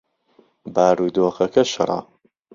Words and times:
بارودۆخەکە 0.73 1.63
شڕە. 1.73 1.99